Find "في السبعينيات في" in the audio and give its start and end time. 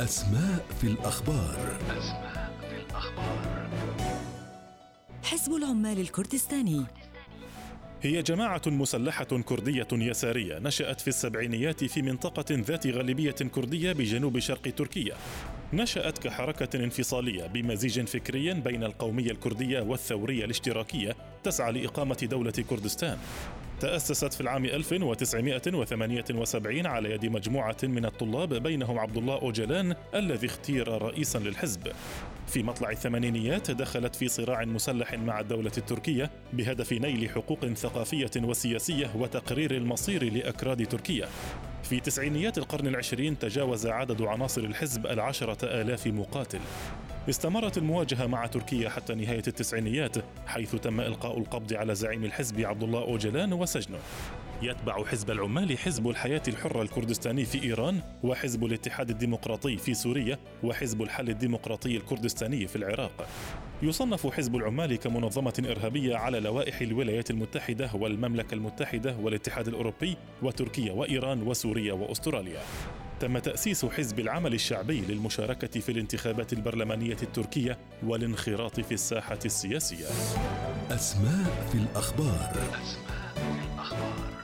11.00-12.02